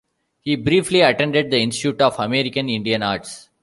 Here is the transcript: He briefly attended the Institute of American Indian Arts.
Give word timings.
He 0.39 0.55
briefly 0.55 1.01
attended 1.01 1.51
the 1.51 1.59
Institute 1.59 2.01
of 2.01 2.17
American 2.17 2.67
Indian 2.69 3.03
Arts. 3.03 3.49